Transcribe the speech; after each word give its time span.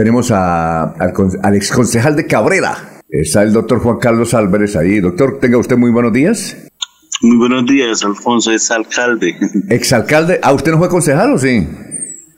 tenemos 0.00 0.30
a, 0.30 0.94
al, 0.94 1.12
al 1.42 1.54
exconcejal 1.54 2.16
de 2.16 2.26
Cabrera. 2.26 3.02
Está 3.10 3.42
el 3.42 3.52
doctor 3.52 3.80
Juan 3.80 3.98
Carlos 3.98 4.32
Álvarez 4.32 4.74
ahí. 4.74 4.98
Doctor, 4.98 5.38
tenga 5.40 5.58
usted 5.58 5.76
muy 5.76 5.90
buenos 5.90 6.14
días. 6.14 6.56
Muy 7.20 7.36
buenos 7.36 7.66
días, 7.66 8.02
Alfonso, 8.02 8.50
es 8.50 8.70
alcalde. 8.70 9.36
Exalcalde. 9.68 10.40
¿Ah, 10.42 10.54
usted 10.54 10.72
no 10.72 10.78
fue 10.78 10.88
concejal 10.88 11.34
o 11.34 11.38
sí? 11.38 11.68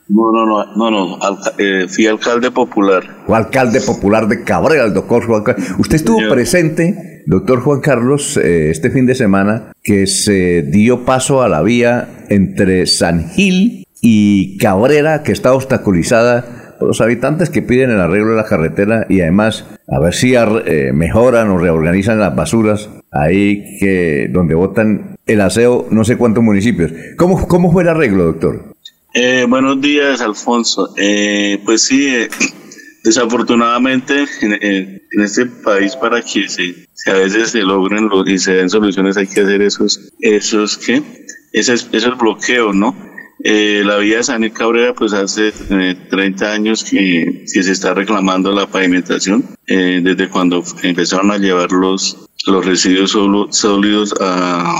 No, 0.09 0.23
no, 0.33 0.45
no, 0.45 0.75
no, 0.75 0.91
no 0.91 1.17
eh, 1.57 1.87
fui 1.87 2.05
alcalde 2.05 2.51
popular. 2.51 3.23
O 3.27 3.33
alcalde 3.33 3.79
popular 3.79 4.27
de 4.27 4.43
Cabrera, 4.43 4.83
el 4.83 4.93
doctor 4.93 5.25
Juan 5.25 5.43
Carlos. 5.43 5.65
Usted 5.77 5.95
estuvo 5.95 6.19
presente, 6.29 7.23
doctor 7.27 7.61
Juan 7.61 7.79
Carlos, 7.79 8.35
eh, 8.35 8.71
este 8.71 8.91
fin 8.91 9.05
de 9.05 9.15
semana 9.15 9.71
que 9.81 10.05
se 10.05 10.63
dio 10.63 11.05
paso 11.05 11.41
a 11.41 11.47
la 11.47 11.61
vía 11.61 12.25
entre 12.27 12.87
San 12.87 13.29
Gil 13.29 13.85
y 14.01 14.57
Cabrera, 14.57 15.23
que 15.23 15.31
está 15.31 15.53
obstaculizada 15.53 16.59
los 16.81 17.01
habitantes 17.01 17.49
que 17.49 17.61
piden 17.61 17.91
el 17.91 17.99
arreglo 17.99 18.31
de 18.31 18.37
la 18.37 18.45
carretera 18.45 19.05
y 19.09 19.21
además 19.21 19.65
a 19.87 19.99
ver 19.99 20.13
si 20.13 20.35
eh, 20.35 20.91
mejoran 20.93 21.49
o 21.49 21.57
reorganizan 21.57 22.19
las 22.19 22.35
basuras 22.35 22.89
ahí 23.11 23.77
que 23.79 24.29
donde 24.31 24.55
votan 24.55 25.17
el 25.25 25.41
aseo 25.41 25.87
no 25.91 26.03
sé 26.03 26.17
cuántos 26.17 26.43
municipios. 26.43 26.91
¿Cómo, 27.17 27.47
cómo 27.47 27.71
fue 27.71 27.83
el 27.83 27.89
arreglo, 27.89 28.25
doctor? 28.25 28.73
Eh, 29.13 29.45
buenos 29.47 29.79
días, 29.79 30.21
Alfonso. 30.21 30.93
Eh, 30.97 31.61
pues 31.63 31.83
sí, 31.83 32.07
eh, 32.07 32.29
desafortunadamente 33.03 34.25
en, 34.41 35.01
este 35.21 35.45
país 35.45 35.95
para 35.95 36.21
que 36.21 36.49
se, 36.49 36.87
a 37.05 37.13
veces 37.13 37.51
se 37.51 37.61
logren 37.61 38.09
y 38.25 38.39
se 38.39 38.53
den 38.53 38.69
soluciones 38.69 39.15
hay 39.17 39.27
que 39.27 39.41
hacer 39.41 39.61
esos, 39.61 40.11
esos 40.19 40.77
que, 40.77 41.03
esos, 41.51 41.89
esos 41.91 42.17
bloqueos, 42.17 42.75
¿no? 42.75 42.95
La 43.39 43.97
vía 43.97 44.17
de 44.17 44.23
San 44.23 44.49
Cabrera, 44.49 44.93
pues 44.93 45.13
hace 45.13 45.51
30 45.51 46.51
años 46.51 46.83
que, 46.83 47.43
que, 47.51 47.63
se 47.63 47.71
está 47.71 47.93
reclamando 47.93 48.51
la 48.51 48.67
pavimentación, 48.67 49.45
desde 49.67 50.29
cuando 50.29 50.63
empezaron 50.81 51.31
a 51.31 51.37
llevar 51.37 51.71
los, 51.71 52.29
los 52.45 52.65
residuos 52.65 53.11
sólidos 53.51 54.13
a, 54.19 54.75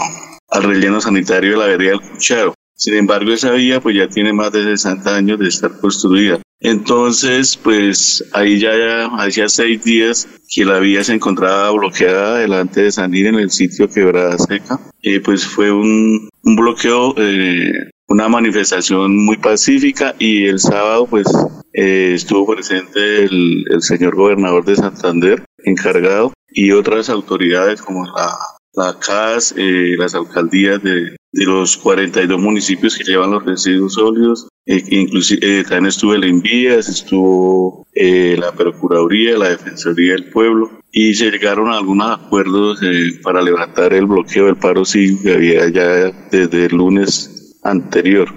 al 0.49 0.63
relleno 0.63 1.01
sanitario 1.01 1.51
de 1.51 1.57
la 1.57 1.65
vereda 1.65 1.91
del 1.91 2.01
Cucharo. 2.01 2.53
Sin 2.75 2.95
embargo, 2.95 3.31
esa 3.31 3.51
vía 3.51 3.79
pues 3.79 3.95
ya 3.95 4.07
tiene 4.07 4.33
más 4.33 4.51
de 4.51 4.63
60 4.63 5.15
años 5.15 5.39
de 5.39 5.47
estar 5.47 5.79
construida. 5.79 6.39
Entonces, 6.59 7.57
pues 7.57 8.23
ahí 8.33 8.59
ya 8.59 9.05
hacía 9.17 9.49
seis 9.49 9.83
días 9.83 10.27
que 10.49 10.65
la 10.65 10.79
vía 10.79 11.03
se 11.03 11.13
encontraba 11.13 11.71
bloqueada 11.71 12.39
delante 12.39 12.83
de 12.83 12.91
San 12.91 13.13
en 13.13 13.35
el 13.35 13.51
sitio 13.51 13.89
Quebrada 13.89 14.37
Seca. 14.37 14.79
Y 15.01 15.19
pues 15.19 15.45
fue 15.45 15.71
un, 15.71 16.29
un 16.43 16.55
bloqueo, 16.55 17.15
eh, 17.17 17.89
una 18.13 18.29
manifestación 18.29 19.17
muy 19.25 19.37
pacífica 19.37 20.15
y 20.19 20.45
el 20.45 20.59
sábado 20.59 21.07
pues 21.07 21.27
eh, 21.73 22.11
estuvo 22.13 22.45
presente 22.53 23.23
el, 23.23 23.65
el 23.71 23.81
señor 23.81 24.15
gobernador 24.15 24.63
de 24.63 24.75
Santander 24.75 25.43
encargado 25.63 26.31
y 26.47 26.71
otras 26.71 27.09
autoridades 27.09 27.81
como 27.81 28.05
la 28.05 28.37
la 28.75 28.97
CAS, 28.97 29.53
eh, 29.55 29.95
las 29.97 30.15
alcaldías 30.15 30.81
de, 30.81 31.15
de, 31.31 31.45
los 31.45 31.77
42 31.77 32.39
municipios 32.39 32.97
que 32.97 33.03
llevan 33.03 33.31
los 33.31 33.45
residuos 33.45 33.93
sólidos, 33.93 34.47
eh, 34.65 34.83
inclusive 34.89 35.59
eh, 35.59 35.63
también 35.63 35.87
estuvo 35.87 36.15
el 36.15 36.23
Envías, 36.23 36.89
estuvo 36.89 37.85
eh, 37.93 38.35
la 38.39 38.51
Procuraduría, 38.51 39.37
la 39.37 39.49
Defensoría 39.49 40.13
del 40.13 40.31
Pueblo, 40.31 40.71
y 40.91 41.13
se 41.13 41.29
llegaron 41.29 41.71
a 41.71 41.77
algunos 41.77 42.19
acuerdos 42.19 42.79
para 43.21 43.41
levantar 43.41 43.93
el 43.93 44.05
bloqueo 44.05 44.45
del 44.45 44.57
paro 44.57 44.85
cívico 44.85 45.23
que 45.23 45.33
había 45.33 45.69
ya 45.69 46.11
desde 46.31 46.65
el 46.65 46.75
lunes 46.75 47.42
anterior. 47.63 48.33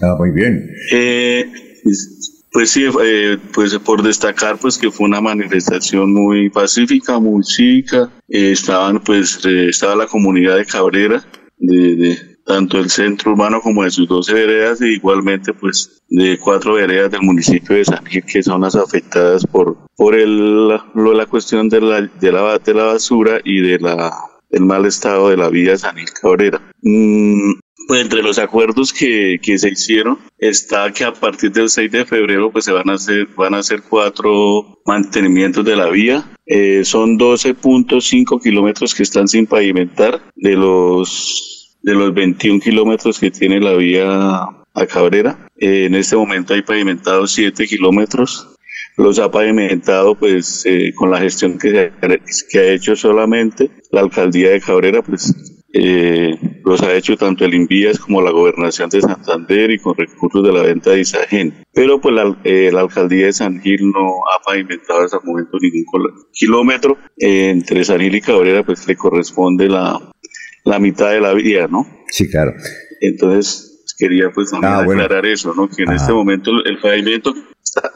Ah, 0.00 0.16
muy 0.18 0.30
bien. 0.30 0.68
Pues 2.52 2.70
sí, 2.70 2.86
eh, 3.02 3.38
pues 3.54 3.78
por 3.78 4.02
destacar 4.02 4.58
pues 4.58 4.76
que 4.76 4.90
fue 4.90 5.06
una 5.06 5.22
manifestación 5.22 6.12
muy 6.12 6.50
pacífica, 6.50 7.18
muy 7.18 7.42
chica. 7.42 8.10
Eh, 8.28 8.52
estaban 8.52 9.02
pues 9.02 9.40
eh, 9.46 9.70
estaba 9.70 9.96
la 9.96 10.06
comunidad 10.06 10.58
de 10.58 10.66
Cabrera, 10.66 11.24
de, 11.56 11.96
de, 11.96 12.18
tanto 12.44 12.78
el 12.78 12.90
centro 12.90 13.32
urbano 13.32 13.62
como 13.62 13.84
de 13.84 13.90
sus 13.90 14.06
12 14.06 14.34
veredas, 14.34 14.82
e 14.82 14.88
igualmente 14.88 15.54
pues 15.54 16.02
de 16.10 16.38
cuatro 16.38 16.74
veredas 16.74 17.10
del 17.10 17.22
municipio 17.22 17.74
de 17.74 17.86
San 17.86 18.04
Gil, 18.04 18.22
que 18.24 18.42
son 18.42 18.60
las 18.60 18.76
afectadas 18.76 19.46
por 19.46 19.78
por 19.96 20.14
el 20.14 20.68
lo, 20.68 21.14
la 21.14 21.24
cuestión 21.24 21.70
de 21.70 21.80
la, 21.80 22.02
de 22.02 22.32
la 22.32 22.58
de 22.58 22.74
la 22.74 22.84
basura 22.84 23.40
y 23.44 23.62
de 23.62 23.78
la 23.78 24.12
del 24.50 24.64
mal 24.66 24.84
estado 24.84 25.30
de 25.30 25.38
la 25.38 25.48
vía 25.48 25.78
San 25.78 25.96
Gil 25.96 26.10
Cabrera. 26.20 26.60
Mm, 26.82 27.61
pues 27.88 28.02
entre 28.02 28.22
los 28.22 28.38
acuerdos 28.38 28.92
que, 28.92 29.38
que, 29.42 29.58
se 29.58 29.70
hicieron 29.70 30.18
está 30.38 30.92
que 30.92 31.04
a 31.04 31.12
partir 31.12 31.52
del 31.52 31.68
6 31.68 31.90
de 31.90 32.04
febrero 32.04 32.50
pues 32.50 32.64
se 32.64 32.72
van 32.72 32.90
a 32.90 32.94
hacer 32.94 33.28
van 33.36 33.54
a 33.54 33.58
hacer 33.58 33.82
cuatro 33.88 34.80
mantenimientos 34.84 35.64
de 35.64 35.76
la 35.76 35.88
vía. 35.88 36.24
Eh, 36.46 36.84
son 36.84 37.18
12.5 37.18 38.42
kilómetros 38.42 38.94
que 38.94 39.02
están 39.02 39.28
sin 39.28 39.46
pavimentar 39.46 40.22
de 40.36 40.56
los 40.56 41.78
de 41.82 41.94
los 41.94 42.14
21 42.14 42.60
kilómetros 42.60 43.18
que 43.18 43.30
tiene 43.30 43.60
la 43.60 43.74
vía 43.74 44.42
a 44.74 44.86
Cabrera. 44.86 45.48
Eh, 45.58 45.86
en 45.86 45.94
este 45.94 46.16
momento 46.16 46.54
hay 46.54 46.62
pavimentados 46.62 47.32
7 47.32 47.66
kilómetros. 47.66 48.48
Los 48.96 49.18
ha 49.18 49.30
pavimentado 49.30 50.14
pues 50.14 50.64
eh, 50.66 50.92
con 50.94 51.10
la 51.10 51.18
gestión 51.18 51.58
que, 51.58 51.92
que 52.50 52.58
ha 52.58 52.72
hecho 52.72 52.94
solamente 52.94 53.70
la 53.90 54.02
alcaldía 54.02 54.50
de 54.50 54.60
Cabrera 54.60 55.02
pues 55.02 55.61
eh, 55.72 56.38
los 56.64 56.82
ha 56.82 56.94
hecho 56.94 57.16
tanto 57.16 57.44
el 57.44 57.54
Invías 57.54 57.98
como 57.98 58.20
la 58.22 58.30
Gobernación 58.30 58.90
de 58.90 59.00
Santander 59.00 59.70
y 59.70 59.78
con 59.78 59.96
recursos 59.96 60.44
de 60.44 60.52
la 60.52 60.62
venta 60.62 60.90
de 60.90 61.00
Isagen. 61.00 61.64
Pero 61.72 62.00
pues 62.00 62.14
la, 62.14 62.36
eh, 62.44 62.70
la 62.72 62.80
alcaldía 62.80 63.26
de 63.26 63.32
San 63.32 63.60
Gil 63.60 63.90
no 63.90 64.20
ha 64.30 64.42
pavimentado 64.44 65.02
hasta 65.02 65.18
el 65.18 65.24
momento 65.24 65.58
ningún 65.60 65.84
kilómetro. 66.32 66.98
Eh, 67.18 67.50
entre 67.50 67.84
San 67.84 68.00
Gil 68.00 68.14
y 68.14 68.20
Cabrera 68.20 68.64
pues 68.64 68.86
le 68.86 68.96
corresponde 68.96 69.68
la, 69.68 70.12
la 70.64 70.78
mitad 70.78 71.10
de 71.10 71.20
la 71.20 71.32
vía, 71.32 71.66
¿no? 71.68 71.86
Sí, 72.08 72.28
claro. 72.28 72.52
Entonces 73.00 73.72
quería 73.98 74.30
pues 74.30 74.50
también 74.50 74.72
ah, 74.72 74.80
aclarar 74.80 75.26
eso, 75.26 75.54
¿no? 75.54 75.68
Que 75.68 75.84
en 75.84 75.92
este 75.92 76.12
momento 76.12 76.50
el 76.64 76.78
pavimento 76.78 77.34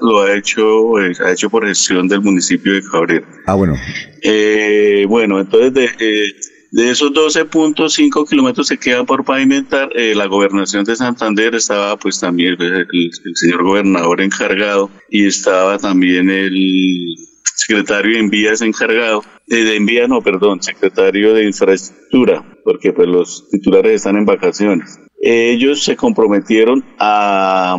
lo 0.01 0.23
ha 0.23 0.37
hecho 0.37 1.01
eh, 1.01 1.13
ha 1.25 1.33
hecho 1.33 1.51
por 1.51 1.67
gestión 1.67 2.09
del 2.09 2.23
municipio 2.23 2.75
de 2.75 2.83
Cabrera. 2.83 3.27
Ah, 3.47 3.55
bueno. 3.55 3.75
Eh, 4.23 5.05
bueno, 5.09 5.41
entonces 5.41 5.75
de, 5.75 5.85
eh, 5.99 6.25
de 6.71 6.91
esos 6.91 7.13
12.5 7.13 8.29
kilómetros 8.29 8.69
que 8.69 8.79
quedan 8.79 9.07
por 9.07 9.25
pavimentar, 9.25 9.91
eh, 9.95 10.15
la 10.15 10.27
gobernación 10.27 10.85
de 10.85 10.97
Santander 10.97 11.55
estaba 11.55 11.97
pues 11.97 12.21
también 12.21 12.57
el, 12.61 12.87
el, 12.93 13.37
señor 13.37 13.63
gobernador 13.63 14.21
encargado 14.21 14.91
y 15.11 15.27
estaba 15.27 15.79
también 15.79 16.31
el 16.31 17.17
secretario 17.55 18.15
de 18.15 18.21
envías 18.21 18.61
encargado, 18.61 19.23
eh, 19.49 19.57
de 19.57 19.77
envías 19.77 20.09
no, 20.09 20.21
perdón, 20.21 20.63
secretario 20.63 21.35
de 21.35 21.47
infraestructura, 21.47 22.45
porque 22.65 22.93
pues 22.93 23.09
los 23.09 23.49
titulares 23.51 23.95
están 23.95 24.17
en 24.17 24.27
vacaciones 24.27 24.99
ellos 25.27 25.83
se 25.83 25.97
comprometieron 25.97 26.85
a, 26.99 27.77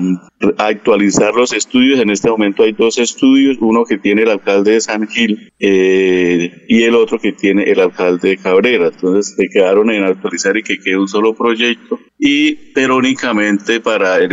actualizar 0.57 1.33
los 1.33 1.53
estudios. 1.53 1.99
En 1.99 2.09
este 2.09 2.29
momento 2.29 2.63
hay 2.63 2.73
dos 2.73 2.97
estudios, 2.99 3.57
uno 3.59 3.85
que 3.85 3.97
tiene 3.97 4.23
el 4.23 4.29
alcalde 4.29 4.73
de 4.73 4.81
San 4.81 5.07
Gil 5.07 5.51
eh, 5.59 6.65
y 6.67 6.83
el 6.83 6.93
otro 6.93 7.17
que 7.17 7.31
tiene 7.31 7.63
el 7.63 7.79
alcalde 7.79 8.29
de 8.29 8.37
Cabrera. 8.37 8.87
Entonces 8.87 9.33
se 9.35 9.49
quedaron 9.49 9.89
en 9.89 10.03
actualizar 10.03 10.55
y 10.57 10.63
que 10.63 10.77
quede 10.77 10.97
un 10.97 11.07
solo 11.07 11.33
proyecto. 11.33 11.99
Y 12.19 12.55
pero 12.73 12.97
únicamente 12.97 13.79
para 13.79 14.17
el, 14.17 14.29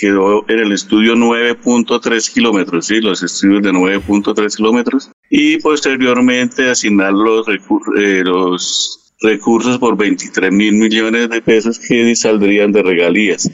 quedó 0.00 0.44
en 0.48 0.58
el 0.60 0.72
estudio 0.72 1.14
9.3 1.16 2.32
kilómetros, 2.32 2.86
¿sí? 2.86 3.00
los 3.00 3.22
estudios 3.22 3.62
de 3.62 3.72
9.3 3.72 4.56
kilómetros. 4.56 5.10
Y 5.28 5.58
posteriormente 5.58 6.70
asignar 6.70 7.12
los, 7.12 7.46
eh, 7.48 8.22
los 8.24 9.01
recursos 9.22 9.78
por 9.78 9.96
23 9.96 10.52
mil 10.52 10.74
millones 10.74 11.30
de 11.30 11.40
pesos 11.42 11.78
que 11.78 12.14
saldrían 12.16 12.72
de 12.72 12.82
regalías. 12.82 13.50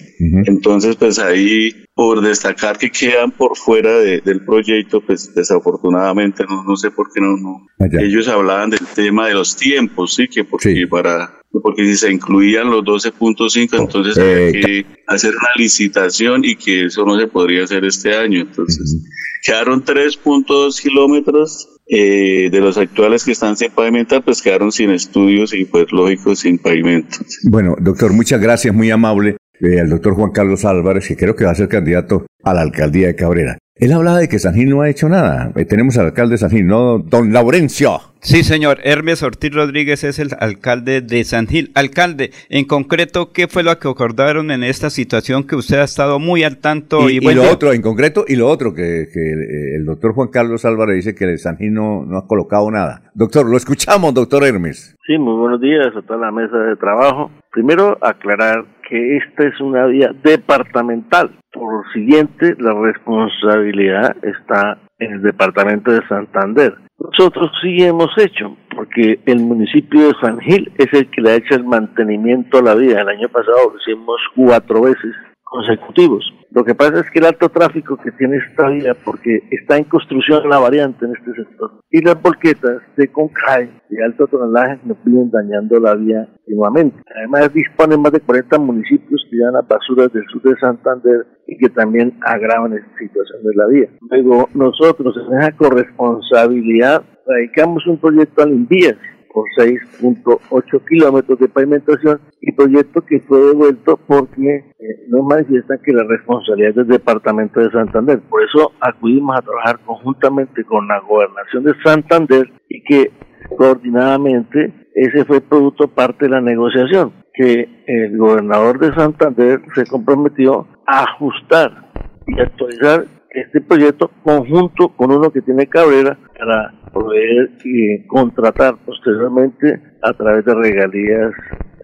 Entonces, 0.46 0.96
pues 0.96 1.18
ahí, 1.18 1.84
por 1.94 2.20
destacar 2.20 2.78
que 2.78 2.90
quedan 2.90 3.30
por 3.30 3.56
fuera 3.56 3.98
del 3.98 4.44
proyecto, 4.44 5.00
pues 5.00 5.34
desafortunadamente, 5.34 6.44
no, 6.48 6.64
no 6.64 6.76
sé 6.76 6.90
por 6.90 7.12
qué 7.12 7.20
no, 7.20 7.36
no. 7.36 7.66
Ellos 8.00 8.28
hablaban 8.28 8.70
del 8.70 8.86
tema 8.94 9.28
de 9.28 9.34
los 9.34 9.56
tiempos, 9.56 10.14
sí, 10.14 10.28
que 10.28 10.44
porque 10.44 10.86
para 10.88 11.34
porque 11.50 11.84
si 11.84 11.96
se 11.96 12.12
incluían 12.12 12.70
los 12.70 12.84
12.5, 12.84 13.80
entonces 13.80 14.18
había 14.18 14.52
que 14.52 14.86
hacer 15.06 15.30
una 15.30 15.48
licitación 15.56 16.44
y 16.44 16.56
que 16.56 16.86
eso 16.86 17.04
no 17.06 17.18
se 17.18 17.26
podría 17.26 17.64
hacer 17.64 17.84
este 17.84 18.14
año. 18.14 18.42
Entonces, 18.42 19.02
quedaron 19.42 19.82
3.2 19.82 20.80
kilómetros 20.82 21.77
eh, 21.88 22.48
de 22.50 22.60
los 22.60 22.76
actuales 22.76 23.24
que 23.24 23.32
están 23.32 23.56
sin 23.56 23.70
pavimentar, 23.70 24.22
pues 24.22 24.42
quedaron 24.42 24.70
sin 24.72 24.90
estudios 24.90 25.54
y 25.54 25.64
pues 25.64 25.90
lógico 25.90 26.34
sin 26.34 26.58
pavimento. 26.58 27.18
Bueno, 27.44 27.76
doctor, 27.80 28.12
muchas 28.12 28.40
gracias, 28.40 28.74
muy 28.74 28.90
amable. 28.90 29.36
eh, 29.60 29.80
al 29.80 29.88
doctor 29.88 30.14
Juan 30.14 30.30
Carlos 30.30 30.64
Álvarez, 30.64 31.08
que 31.08 31.16
creo 31.16 31.34
que 31.34 31.44
va 31.44 31.52
a 31.52 31.54
ser 31.54 31.68
candidato 31.68 32.26
a 32.50 32.54
la 32.54 32.62
alcaldía 32.62 33.08
de 33.08 33.16
Cabrera. 33.16 33.58
Él 33.78 33.92
hablaba 33.92 34.18
de 34.18 34.28
que 34.28 34.40
San 34.40 34.54
Gil 34.54 34.70
no 34.70 34.82
ha 34.82 34.90
hecho 34.90 35.08
nada. 35.08 35.52
Eh, 35.54 35.64
tenemos 35.64 35.96
al 35.98 36.06
alcalde 36.06 36.32
de 36.32 36.38
San 36.38 36.50
Gil, 36.50 36.66
¿no? 36.66 36.98
Don 36.98 37.32
Laurencio. 37.32 38.00
Sí, 38.20 38.42
señor. 38.42 38.78
Hermes 38.82 39.22
Ortiz 39.22 39.54
Rodríguez 39.54 40.02
es 40.02 40.18
el 40.18 40.30
alcalde 40.40 41.00
de 41.00 41.22
San 41.22 41.46
Gil. 41.46 41.70
Alcalde, 41.76 42.32
en 42.48 42.64
concreto, 42.64 43.32
¿qué 43.32 43.46
fue 43.46 43.62
lo 43.62 43.78
que 43.78 43.88
acordaron 43.88 44.50
en 44.50 44.64
esta 44.64 44.90
situación 44.90 45.44
que 45.44 45.54
usted 45.54 45.78
ha 45.78 45.84
estado 45.84 46.18
muy 46.18 46.42
al 46.42 46.58
tanto? 46.58 47.08
Y, 47.08 47.20
lo 47.20 47.48
otro, 47.48 47.72
en 47.72 47.80
concreto, 47.80 48.24
y 48.26 48.34
lo 48.34 48.48
otro, 48.48 48.74
que, 48.74 49.02
eh, 49.02 49.76
el 49.76 49.84
doctor 49.84 50.12
Juan 50.12 50.28
Carlos 50.28 50.64
Álvarez 50.64 50.96
dice 50.96 51.14
que 51.14 51.38
San 51.38 51.56
Gil 51.56 51.72
no, 51.72 52.04
no 52.04 52.18
ha 52.18 52.26
colocado 52.26 52.68
nada. 52.72 53.02
Doctor, 53.14 53.48
lo 53.48 53.56
escuchamos, 53.56 54.12
doctor 54.12 54.44
Hermes. 54.44 54.96
Sí, 55.06 55.16
muy 55.18 55.38
buenos 55.38 55.60
días 55.60 55.86
a 55.96 56.02
toda 56.02 56.18
la 56.18 56.32
mesa 56.32 56.56
de 56.58 56.74
trabajo. 56.74 57.30
Primero, 57.52 57.96
aclarar 58.00 58.64
que 58.88 59.16
esta 59.18 59.44
es 59.44 59.60
una 59.60 59.86
vía 59.86 60.12
departamental. 60.22 61.30
Por 61.52 61.84
siguiente, 61.92 62.54
la 62.58 62.72
responsabilidad 62.74 64.16
está 64.22 64.78
en 64.98 65.12
el 65.14 65.22
departamento 65.22 65.92
de 65.92 66.06
Santander. 66.08 66.74
Nosotros 66.98 67.50
sí 67.62 67.84
hemos 67.84 68.10
hecho, 68.18 68.56
porque 68.74 69.20
el 69.26 69.40
municipio 69.40 70.08
de 70.08 70.14
San 70.20 70.40
Gil 70.40 70.72
es 70.78 70.92
el 70.92 71.08
que 71.10 71.20
le 71.20 71.30
ha 71.30 71.36
hecho 71.36 71.54
el 71.54 71.64
mantenimiento 71.64 72.58
a 72.58 72.62
la 72.62 72.74
vía. 72.74 73.00
El 73.00 73.08
año 73.08 73.28
pasado 73.28 73.72
lo 73.72 73.78
hicimos 73.78 74.20
cuatro 74.34 74.82
veces 74.82 75.14
consecutivos. 75.50 76.24
Lo 76.50 76.64
que 76.64 76.74
pasa 76.74 77.00
es 77.00 77.10
que 77.10 77.18
el 77.18 77.26
alto 77.26 77.48
tráfico 77.48 77.96
que 77.96 78.10
tiene 78.12 78.38
esta 78.38 78.68
vía, 78.68 78.94
porque 79.04 79.42
está 79.50 79.76
en 79.76 79.84
construcción 79.84 80.48
la 80.48 80.58
variante 80.58 81.04
en 81.04 81.14
este 81.14 81.34
sector, 81.34 81.72
y 81.90 82.00
las 82.02 82.20
volquetas 82.20 82.82
de 82.96 83.08
Concay 83.08 83.70
de 83.88 84.04
alto 84.04 84.26
tonelaje 84.26 84.78
nos 84.84 84.96
vienen 85.04 85.30
dañando 85.30 85.78
la 85.78 85.94
vía 85.94 86.28
continuamente. 86.44 87.02
Además, 87.16 87.52
disponen 87.52 88.00
más 88.00 88.12
de 88.12 88.20
40 88.20 88.58
municipios 88.58 89.26
que 89.30 89.36
llevan 89.36 89.54
las 89.54 89.68
basuras 89.68 90.12
del 90.12 90.24
sur 90.26 90.42
de 90.42 90.56
Santander 90.58 91.26
y 91.46 91.56
que 91.58 91.68
también 91.70 92.14
agravan 92.22 92.72
esta 92.74 92.98
situación 92.98 93.42
de 93.42 93.54
la 93.54 93.66
vía. 93.66 93.88
Luego, 94.10 94.48
nosotros 94.54 95.14
en 95.30 95.38
esa 95.38 95.52
corresponsabilidad 95.52 97.02
radicamos 97.26 97.86
un 97.86 97.98
proyecto 97.98 98.42
al 98.42 98.52
Invías 98.52 98.96
con 99.32 99.44
6.8 99.56 100.84
kilómetros 100.88 101.38
de 101.38 101.48
pavimentación 101.48 102.20
y 102.40 102.52
proyecto 102.52 103.02
que 103.02 103.20
fue 103.20 103.38
devuelto 103.40 103.98
porque 104.06 104.56
eh, 104.78 105.06
no 105.08 105.22
manifiestan 105.22 105.78
que 105.84 105.92
la 105.92 106.04
responsabilidad 106.04 106.70
es 106.70 106.76
del 106.76 106.88
Departamento 106.88 107.60
de 107.60 107.70
Santander. 107.70 108.20
Por 108.28 108.42
eso 108.42 108.72
acudimos 108.80 109.36
a 109.36 109.42
trabajar 109.42 109.78
conjuntamente 109.84 110.64
con 110.64 110.86
la 110.88 111.00
Gobernación 111.00 111.64
de 111.64 111.74
Santander 111.84 112.50
y 112.68 112.82
que 112.82 113.10
coordinadamente 113.56 114.88
ese 114.94 115.24
fue 115.24 115.40
producto 115.40 115.88
parte 115.88 116.24
de 116.24 116.32
la 116.32 116.40
negociación, 116.40 117.12
que 117.32 117.84
el 117.86 118.16
gobernador 118.18 118.78
de 118.78 118.94
Santander 118.94 119.60
se 119.74 119.86
comprometió 119.86 120.66
a 120.86 121.04
ajustar 121.04 121.90
y 122.26 122.40
actualizar 122.40 123.04
este 123.30 123.60
proyecto 123.60 124.10
conjunto 124.22 124.88
con 124.96 125.12
uno 125.12 125.30
que 125.30 125.42
tiene 125.42 125.66
Cabrera 125.66 126.18
para 126.38 126.72
poder 126.92 127.50
eh, 127.64 128.06
contratar 128.06 128.76
posteriormente 128.84 129.80
a 130.02 130.12
través 130.12 130.44
de 130.44 130.54
regalías 130.54 131.32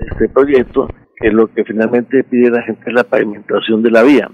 este 0.01 0.29
proyecto, 0.29 0.89
que 1.17 1.29
es 1.29 1.35
lo 1.35 1.47
que 1.49 1.65
finalmente 1.65 2.25
pide 2.25 2.51
la 2.51 2.63
gente 2.63 2.83
es 2.87 2.95
la 2.95 3.05
pavimentación 3.05 3.83
de 3.83 3.91
la 3.91 4.03
vía. 4.03 4.31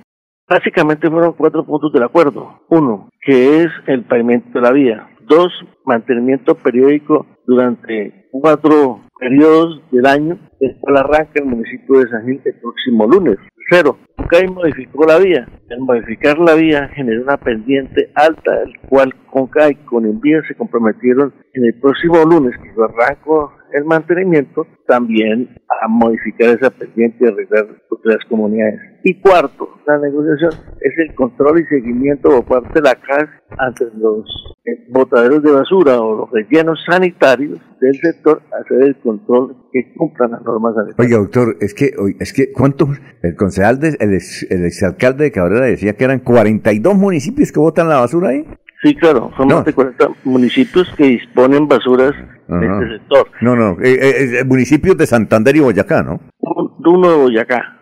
Básicamente 0.49 1.09
fueron 1.09 1.35
cuatro 1.35 1.65
puntos 1.65 1.93
del 1.93 2.03
acuerdo. 2.03 2.63
Uno, 2.71 3.09
que 3.25 3.63
es 3.63 3.71
el 3.87 4.03
pavimento 4.03 4.51
de 4.53 4.61
la 4.61 4.73
vía. 4.73 5.09
Dos, 5.29 5.53
mantenimiento 5.85 6.57
periódico 6.57 7.27
durante 7.47 8.29
cuatro 8.33 9.01
periodos 9.19 9.81
del 9.93 10.07
año, 10.07 10.39
el 10.59 10.77
cual 10.81 10.97
arranca 10.97 11.35
el 11.37 11.45
municipio 11.45 12.01
de 12.01 12.09
San 12.09 12.25
Gil 12.25 12.41
el 12.45 12.55
próximo 12.61 13.07
lunes. 13.07 13.37
Cero, 13.71 13.99
Concay 14.31 14.49
modificó 14.49 15.05
la 15.07 15.19
vía. 15.19 15.49
Al 15.71 15.81
modificar 15.81 16.39
la 16.39 16.55
vía 16.55 16.89
generó 16.95 17.23
una 17.23 17.37
pendiente 17.37 18.11
alta, 18.15 18.63
el 18.63 18.79
cual 18.89 19.13
Concay 19.29 19.75
con 19.85 20.05
envío 20.07 20.41
se 20.47 20.55
comprometieron 20.55 21.35
en 21.53 21.65
el 21.65 21.75
próximo 21.81 22.23
lunes, 22.25 22.57
que 22.63 22.73
yo 22.77 22.85
arranco 22.85 23.53
el 23.73 23.85
mantenimiento, 23.85 24.67
también 24.87 25.57
a 25.69 25.89
modificar 25.89 26.51
esa 26.51 26.71
pendiente 26.71 27.25
y 27.25 27.29
arreglar 27.29 27.67
las 28.05 28.25
comunidades. 28.29 28.81
Y 29.03 29.21
cuarto, 29.21 29.69
la 29.87 29.99
negociación 29.99 30.53
es 30.81 30.93
el 30.99 31.15
control 31.15 31.61
y 31.61 31.67
seguimiento 31.67 32.29
por 32.43 32.63
parte 32.63 32.81
de 32.81 32.83
la 32.83 32.95
CAS 32.95 33.29
ante 33.59 33.87
los 33.97 34.27
eh, 34.65 34.87
botaderos 34.91 35.43
de 35.43 35.53
basura 35.53 36.01
o 36.01 36.15
los 36.15 36.31
rellenos 36.31 36.79
sanitarios 36.87 37.59
del 37.81 37.95
sector, 37.95 38.43
hacer 38.61 38.83
el 38.83 38.97
control 39.01 39.57
que 39.73 39.93
cumplan 39.95 40.33
las 40.33 40.43
normas 40.43 40.75
sanitarias. 40.75 40.99
Oiga, 40.99 41.19
doctor, 41.19 41.57
es 41.61 41.75
que, 41.75 41.93
es 42.19 42.33
que 42.33 42.53
¿cuántos? 42.53 43.01
El 43.23 43.37
concejal, 43.37 43.81
de, 43.81 43.97
el, 44.01 44.19
el 44.51 44.65
exalcalde 44.65 45.25
de 45.25 45.33
Cabrera 45.33 45.67
decía 45.67 45.95
que 45.95 46.05
eran 46.05 46.21
42 46.21 46.95
municipios 46.95 47.53
que 47.53 47.61
botan 47.61 47.89
la 47.89 48.01
basura 48.01 48.31
ahí. 48.31 48.47
Sí, 48.83 48.95
claro, 48.95 49.31
son 49.37 49.49
más 49.49 49.65
de 49.65 49.75
40 49.75 50.09
municipios 50.25 50.93
que 50.97 51.05
disponen 51.05 51.69
basuras 51.69 52.15
en 52.49 52.63
este 52.65 52.99
sector. 52.99 53.27
No, 53.43 53.55
no, 53.55 53.77
eh, 53.83 54.39
eh, 54.41 54.45
municipios 54.45 54.97
de 54.97 55.07
Santander 55.07 55.55
y 55.55 55.61
Boyacá, 55.61 56.03
¿no? 56.03 56.19
Uno 56.39 57.11
de 57.11 57.17
Boyacá, 57.17 57.79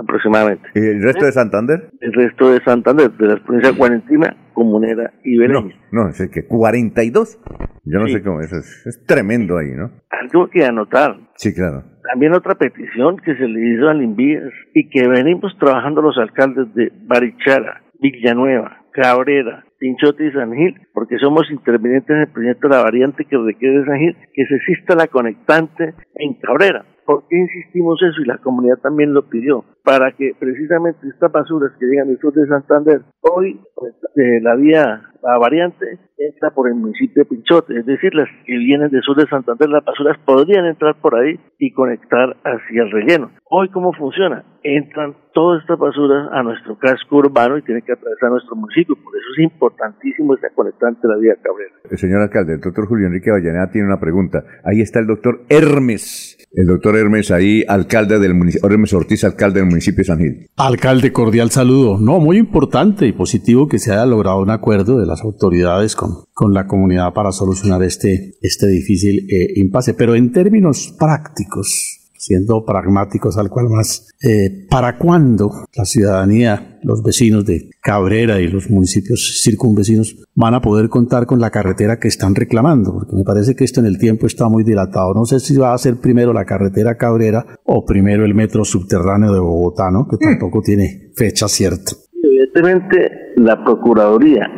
aproximadamente. 0.00 0.68
¿Y 0.76 0.78
el 0.78 1.02
resto 1.02 1.24
de 1.24 1.32
Santander? 1.32 1.90
El 2.00 2.12
resto 2.12 2.52
de 2.52 2.62
Santander, 2.62 3.10
de 3.10 3.26
las 3.26 3.40
provincias 3.40 3.76
Cuarentina, 3.76 4.36
Comunera 4.54 5.12
y 5.24 5.38
Belén. 5.38 5.72
No, 5.90 6.04
no, 6.04 6.08
es 6.08 6.30
que 6.30 6.46
42. 6.46 7.38
Yo 7.84 7.98
no 7.98 8.06
sé 8.06 8.22
cómo 8.22 8.40
es, 8.40 8.52
es 8.52 9.04
tremendo 9.06 9.58
ahí, 9.58 9.72
¿no? 9.72 9.90
Algo 10.10 10.48
que 10.50 10.64
anotar. 10.64 11.16
Sí, 11.36 11.52
claro. 11.52 11.82
También 12.10 12.32
otra 12.32 12.54
petición 12.54 13.16
que 13.18 13.34
se 13.34 13.46
le 13.46 13.74
hizo 13.74 13.88
al 13.88 14.02
Invías 14.02 14.52
y 14.72 14.88
que 14.88 15.08
venimos 15.08 15.56
trabajando 15.58 16.00
los 16.00 16.16
alcaldes 16.16 16.72
de 16.74 16.92
Barichara, 17.06 17.82
Villanueva, 18.00 18.77
Cabrera, 18.92 19.64
Pinchote 19.78 20.26
y 20.26 20.32
San 20.32 20.52
Gil, 20.52 20.74
porque 20.92 21.18
somos 21.18 21.50
intervinientes 21.50 22.10
en 22.10 22.22
el 22.22 22.28
proyecto 22.28 22.68
de 22.68 22.76
la 22.76 22.82
variante 22.82 23.24
que 23.24 23.36
requiere 23.36 23.84
San 23.84 23.98
Gil, 23.98 24.16
que 24.32 24.46
se 24.46 24.56
exista 24.56 24.94
la 24.94 25.06
conectante 25.06 25.94
en 26.14 26.34
Cabrera. 26.34 26.84
¿Por 27.08 27.26
qué 27.26 27.38
insistimos 27.38 27.98
eso? 28.02 28.20
Y 28.20 28.26
la 28.26 28.36
comunidad 28.36 28.76
también 28.82 29.14
lo 29.14 29.30
pidió, 29.30 29.64
para 29.82 30.12
que 30.12 30.32
precisamente 30.38 31.08
estas 31.08 31.32
basuras 31.32 31.72
que 31.80 31.86
llegan 31.86 32.08
del 32.08 32.18
sur 32.18 32.34
de 32.34 32.46
Santander, 32.46 33.00
hoy 33.22 33.58
pues, 33.74 33.94
de 34.14 34.42
la 34.42 34.54
vía, 34.56 35.00
la 35.22 35.38
variante, 35.38 35.98
entra 36.18 36.50
por 36.50 36.68
el 36.68 36.74
municipio 36.74 37.22
de 37.22 37.28
Pinchote, 37.30 37.78
es 37.78 37.86
decir, 37.86 38.14
las 38.14 38.28
que 38.44 38.58
vienen 38.58 38.90
del 38.90 39.00
sur 39.00 39.16
de 39.16 39.26
Santander, 39.26 39.70
las 39.70 39.86
basuras 39.86 40.18
podrían 40.26 40.66
entrar 40.66 40.96
por 41.00 41.14
ahí 41.14 41.40
y 41.58 41.72
conectar 41.72 42.36
hacia 42.44 42.82
el 42.82 42.90
relleno. 42.90 43.30
Hoy, 43.48 43.70
¿cómo 43.70 43.94
funciona? 43.94 44.44
Entran 44.62 45.14
todas 45.32 45.62
estas 45.62 45.78
basuras 45.78 46.28
a 46.30 46.42
nuestro 46.42 46.76
casco 46.76 47.16
urbano 47.16 47.56
y 47.56 47.62
tienen 47.62 47.84
que 47.84 47.92
atravesar 47.92 48.30
nuestro 48.30 48.54
municipio, 48.54 48.94
por 48.96 49.16
eso 49.16 49.26
es 49.34 49.44
importantísimo 49.44 50.34
esta 50.34 50.50
conectante 50.50 51.00
de 51.08 51.14
la 51.14 51.18
vía 51.18 51.34
Cabrera. 51.42 51.72
El 51.90 51.96
señor 51.96 52.20
alcalde, 52.20 52.54
el 52.54 52.60
doctor 52.60 52.86
Julio 52.86 53.06
Enrique 53.06 53.30
Vallaneda 53.30 53.70
tiene 53.70 53.86
una 53.86 53.98
pregunta. 53.98 54.44
Ahí 54.62 54.82
está 54.82 55.00
el 55.00 55.06
doctor 55.06 55.40
Hermes, 55.48 56.37
el 56.52 56.66
doctor 56.66 56.96
Hermes 56.96 57.30
ahí, 57.30 57.62
alcalde 57.68 58.18
del 58.18 58.34
municipio, 58.34 58.68
Hermes 58.68 58.92
Ortiz, 58.94 59.24
alcalde 59.24 59.60
del 59.60 59.68
municipio 59.68 59.98
de 59.98 60.04
San 60.04 60.18
Gil. 60.18 60.46
Alcalde, 60.56 61.12
cordial 61.12 61.50
saludo. 61.50 61.98
No, 61.98 62.20
muy 62.20 62.38
importante 62.38 63.06
y 63.06 63.12
positivo 63.12 63.68
que 63.68 63.78
se 63.78 63.92
haya 63.92 64.06
logrado 64.06 64.40
un 64.40 64.50
acuerdo 64.50 64.98
de 64.98 65.06
las 65.06 65.22
autoridades 65.22 65.94
con, 65.94 66.24
con 66.32 66.54
la 66.54 66.66
comunidad 66.66 67.12
para 67.12 67.32
solucionar 67.32 67.82
este, 67.82 68.34
este 68.40 68.66
difícil 68.66 69.26
eh, 69.30 69.52
impasse. 69.56 69.94
Pero 69.94 70.14
en 70.14 70.32
términos 70.32 70.94
prácticos, 70.98 71.97
siendo 72.18 72.64
pragmáticos 72.64 73.38
al 73.38 73.48
cual 73.48 73.68
más, 73.70 74.14
eh, 74.22 74.66
¿para 74.68 74.98
cuándo 74.98 75.50
la 75.74 75.84
ciudadanía, 75.84 76.78
los 76.82 77.02
vecinos 77.02 77.46
de 77.46 77.70
Cabrera 77.80 78.40
y 78.40 78.48
los 78.48 78.68
municipios 78.68 79.40
circunvecinos 79.42 80.16
van 80.34 80.54
a 80.54 80.60
poder 80.60 80.88
contar 80.88 81.26
con 81.26 81.40
la 81.40 81.50
carretera 81.50 81.98
que 81.98 82.08
están 82.08 82.34
reclamando? 82.34 82.92
Porque 82.92 83.16
me 83.16 83.24
parece 83.24 83.54
que 83.54 83.64
esto 83.64 83.80
en 83.80 83.86
el 83.86 83.98
tiempo 83.98 84.26
está 84.26 84.48
muy 84.48 84.64
dilatado. 84.64 85.14
No 85.14 85.24
sé 85.24 85.40
si 85.40 85.56
va 85.56 85.72
a 85.72 85.78
ser 85.78 85.96
primero 85.96 86.32
la 86.32 86.44
carretera 86.44 86.96
Cabrera 86.96 87.46
o 87.64 87.84
primero 87.84 88.24
el 88.24 88.34
metro 88.34 88.64
subterráneo 88.64 89.32
de 89.32 89.40
Bogotá, 89.40 89.90
¿no? 89.90 90.06
Que 90.08 90.16
tampoco 90.16 90.60
tiene 90.60 91.12
fecha 91.16 91.48
cierta. 91.48 91.92
Evidentemente, 92.22 93.32
la 93.36 93.64
Procuraduría 93.64 94.48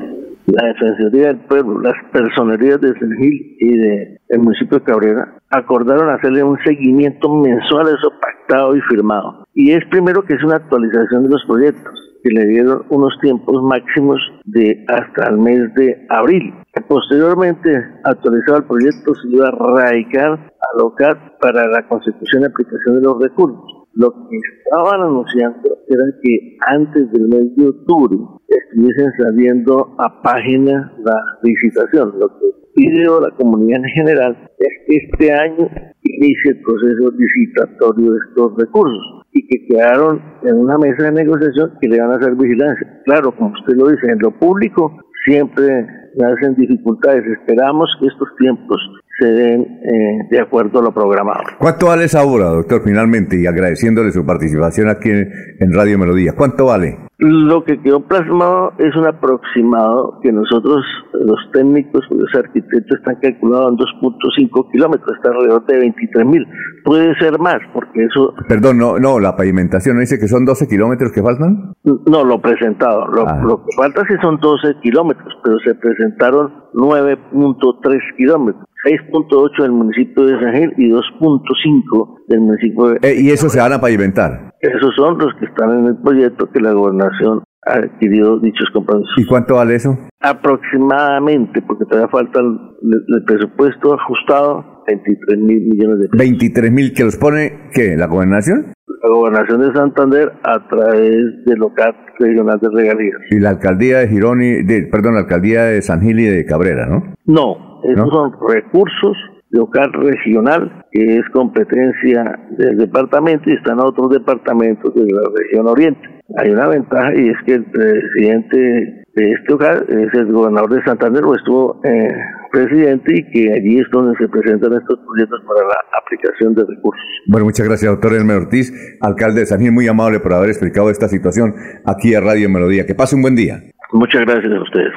la 0.52 0.68
Defensoría 0.68 1.28
del 1.28 1.38
Pueblo, 1.40 1.80
las 1.80 1.94
personerías 2.12 2.80
de 2.80 2.92
San 2.98 3.12
Gil 3.18 3.56
y 3.58 3.76
del 3.76 4.18
el 4.28 4.40
municipio 4.40 4.78
de 4.78 4.84
Cabrera 4.84 5.39
acordaron 5.50 6.10
hacerle 6.10 6.42
un 6.42 6.58
seguimiento 6.64 7.28
mensual 7.34 7.88
a 7.88 7.90
eso 7.90 8.12
pactado 8.20 8.76
y 8.76 8.80
firmado. 8.82 9.46
Y 9.54 9.72
es 9.72 9.84
primero 9.90 10.22
que 10.22 10.34
es 10.34 10.42
una 10.42 10.56
actualización 10.56 11.24
de 11.24 11.30
los 11.30 11.44
proyectos, 11.46 11.92
que 12.22 12.30
le 12.30 12.46
dieron 12.46 12.84
unos 12.90 13.18
tiempos 13.20 13.62
máximos 13.62 14.20
de 14.44 14.84
hasta 14.88 15.30
el 15.30 15.38
mes 15.38 15.74
de 15.74 16.06
abril. 16.08 16.54
Posteriormente, 16.88 17.70
actualizado 18.04 18.58
el 18.58 18.64
proyecto, 18.64 19.14
se 19.14 19.28
iba 19.28 19.48
a 19.48 19.50
radicar 19.50 20.32
a 20.32 20.78
LOCAT 20.78 21.38
para 21.40 21.66
la 21.66 21.86
consecución 21.88 22.42
y 22.42 22.46
aplicación 22.46 22.96
de 22.96 23.02
los 23.02 23.20
recursos 23.20 23.80
lo 23.94 24.10
que 24.12 24.36
estaban 24.36 25.02
anunciando 25.02 25.78
era 25.88 26.04
que 26.22 26.56
antes 26.66 27.10
del 27.12 27.28
mes 27.28 27.56
de 27.56 27.68
octubre 27.68 28.16
estuviesen 28.46 29.12
saliendo 29.18 29.94
a 29.98 30.22
página 30.22 30.92
la 31.04 31.38
licitación. 31.42 32.18
Lo 32.18 32.28
que 32.28 32.46
pide 32.74 33.04
la 33.04 33.30
comunidad 33.36 33.80
en 33.84 33.90
general 33.90 34.50
es 34.58 34.68
que 34.86 34.96
este 34.96 35.32
año 35.32 35.68
inicie 36.02 36.50
el 36.52 36.60
proceso 36.60 37.12
licitatorio 37.16 38.12
de 38.12 38.18
estos 38.28 38.56
recursos. 38.58 39.16
y 39.32 39.46
que 39.46 39.64
quedaron 39.68 40.20
en 40.42 40.56
una 40.56 40.76
mesa 40.76 41.04
de 41.04 41.12
negociación 41.12 41.78
que 41.80 41.88
le 41.88 42.00
van 42.00 42.10
a 42.10 42.16
hacer 42.16 42.34
vigilancia. 42.34 43.00
Claro, 43.04 43.30
como 43.30 43.52
usted 43.52 43.74
lo 43.76 43.88
dice, 43.88 44.10
en 44.10 44.18
lo 44.18 44.36
público 44.36 44.98
siempre 45.24 45.86
hacen 46.18 46.54
dificultades. 46.56 47.24
Esperamos 47.26 47.88
que 48.00 48.06
estos 48.06 48.28
tiempos 48.38 48.78
se 49.18 49.26
den 49.26 49.60
eh, 49.60 50.28
de 50.30 50.40
acuerdo 50.40 50.80
a 50.80 50.82
lo 50.82 50.92
programado. 50.92 51.42
¿Cuánto 51.58 51.86
vale 51.86 52.04
esa 52.04 52.24
obra, 52.24 52.46
doctor, 52.46 52.82
finalmente? 52.82 53.40
Y 53.40 53.46
agradeciéndole 53.46 54.10
su 54.10 54.24
participación 54.24 54.88
aquí 54.88 55.10
en, 55.10 55.72
Radio 55.72 55.98
Melodía. 55.98 56.32
¿Cuánto 56.36 56.66
vale? 56.66 56.96
Lo 57.20 57.62
que 57.64 57.78
quedó 57.82 58.00
plasmado 58.00 58.72
es 58.78 58.96
un 58.96 59.06
aproximado 59.06 60.18
que 60.22 60.32
nosotros, 60.32 60.82
los 61.12 61.38
técnicos, 61.52 62.02
los 62.08 62.34
arquitectos, 62.34 62.98
están 62.98 63.16
calculando 63.20 63.68
en 63.68 63.76
2.5 63.76 64.70
kilómetros, 64.72 65.16
está 65.16 65.28
alrededor 65.28 65.66
de 65.66 65.80
23 65.80 66.26
mil. 66.26 66.46
Puede 66.82 67.14
ser 67.18 67.38
más, 67.38 67.58
porque 67.74 68.06
eso... 68.06 68.32
Perdón, 68.48 68.78
no, 68.78 68.98
no, 68.98 69.20
la 69.20 69.36
pavimentación 69.36 69.96
¿no 69.96 70.00
dice 70.00 70.18
que 70.18 70.28
son 70.28 70.46
12 70.46 70.66
kilómetros 70.66 71.12
que 71.12 71.22
faltan? 71.22 71.74
No, 71.84 72.24
lo 72.24 72.40
presentado. 72.40 73.06
Lo, 73.08 73.28
ah. 73.28 73.42
lo 73.44 73.64
que 73.66 73.76
falta 73.76 74.02
sí 74.08 74.14
son 74.22 74.38
12 74.40 74.76
kilómetros, 74.82 75.34
pero 75.44 75.58
se 75.58 75.74
presentaron 75.74 76.54
9.3 76.72 78.16
kilómetros. 78.16 78.64
6.8 78.86 79.62
del 79.62 79.72
municipio 79.72 80.24
de 80.24 80.40
San 80.40 80.54
Gil 80.54 80.72
y 80.76 80.90
2.5 80.90 82.16
del 82.28 82.40
municipio 82.40 82.88
de... 82.88 82.98
Eh, 83.02 83.20
¿Y 83.20 83.30
eso 83.30 83.48
se 83.48 83.60
van 83.60 83.72
a 83.72 83.80
pavimentar? 83.80 84.52
Esos 84.60 84.94
son 84.96 85.18
los 85.18 85.34
que 85.38 85.46
están 85.46 85.70
en 85.78 85.86
el 85.86 85.96
proyecto 85.98 86.50
que 86.50 86.60
la 86.60 86.72
gobernación 86.72 87.42
ha 87.66 87.74
adquirido 87.74 88.38
dichos 88.40 88.68
compromisos. 88.72 89.12
¿Y 89.16 89.26
cuánto 89.26 89.56
vale 89.56 89.74
eso? 89.74 89.98
Aproximadamente, 90.20 91.62
porque 91.62 91.84
todavía 91.84 92.08
falta 92.08 92.40
el, 92.40 93.24
presupuesto 93.24 93.94
ajustado, 93.94 94.82
23 94.86 95.38
mil 95.40 95.60
millones 95.66 95.98
de 95.98 96.08
pesos. 96.08 96.18
23 96.18 96.72
mil 96.72 96.92
que 96.94 97.04
los 97.04 97.16
pone, 97.16 97.68
¿qué? 97.72 97.96
¿La 97.96 98.06
gobernación? 98.06 98.72
La 99.02 99.08
gobernación 99.08 99.60
de 99.60 99.72
Santander 99.72 100.32
a 100.42 100.68
través 100.68 101.44
del 101.46 101.58
local 101.58 101.94
regional 102.18 102.58
de 102.60 102.68
regalías. 102.70 103.18
Y 103.30 103.40
la 103.40 103.50
alcaldía 103.50 103.98
de 103.98 104.08
Girón 104.08 104.42
y, 104.42 104.62
de, 104.62 104.88
perdón, 104.90 105.14
la 105.14 105.20
alcaldía 105.20 105.64
de 105.64 105.80
San 105.82 106.02
Gil 106.02 106.20
y 106.20 106.26
de 106.26 106.44
Cabrera, 106.44 106.86
¿no? 106.86 107.14
No, 107.24 107.80
esos 107.84 108.10
son 108.10 108.32
recursos 108.46 109.16
local 109.50 109.92
regional, 109.92 110.84
que 110.92 111.16
es 111.16 111.28
competencia 111.32 112.38
del 112.56 112.78
departamento 112.78 113.50
y 113.50 113.54
están 113.54 113.80
otros 113.80 114.10
departamentos 114.10 114.94
de 114.94 115.02
la 115.02 115.22
región 115.36 115.66
oriente. 115.66 116.00
Hay 116.36 116.50
una 116.50 116.68
ventaja 116.68 117.12
y 117.14 117.28
es 117.28 117.36
que 117.44 117.54
el 117.54 117.64
presidente 117.64 119.04
de 119.14 119.32
este 119.32 119.52
hogar 119.52 119.84
es 119.88 120.14
el 120.14 120.32
gobernador 120.32 120.74
de 120.74 120.84
Santander 120.84 121.24
o 121.24 121.34
estuvo 121.34 121.80
eh, 121.84 122.08
presidente 122.50 123.18
y 123.18 123.30
que 123.30 123.52
allí 123.52 123.78
es 123.78 123.86
donde 123.90 124.16
se 124.18 124.28
presentan 124.28 124.72
estos 124.74 124.98
proyectos 125.06 125.40
para 125.46 125.66
la 125.66 125.76
aplicación 125.98 126.54
de 126.54 126.64
recursos. 126.66 127.04
Bueno, 127.26 127.46
muchas 127.46 127.66
gracias, 127.66 127.90
doctor 127.90 128.14
Elmer 128.14 128.36
Ortiz, 128.36 128.72
alcalde 129.00 129.40
de 129.40 129.46
San 129.46 129.60
Gil, 129.60 129.72
muy 129.72 129.88
amable 129.88 130.20
por 130.20 130.34
haber 130.34 130.50
explicado 130.50 130.90
esta 130.90 131.08
situación 131.08 131.54
aquí 131.84 132.14
a 132.14 132.20
Radio 132.20 132.48
Melodía. 132.48 132.86
Que 132.86 132.94
pase 132.94 133.16
un 133.16 133.22
buen 133.22 133.36
día. 133.36 133.62
Muchas 133.92 134.22
gracias 134.22 134.52
a 134.52 134.62
ustedes. 134.62 134.92